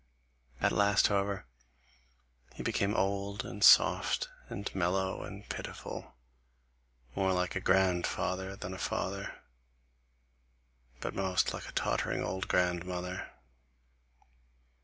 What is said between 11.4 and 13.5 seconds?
like a tottering old grandmother.